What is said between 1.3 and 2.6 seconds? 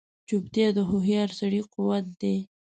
سړي قوت دی.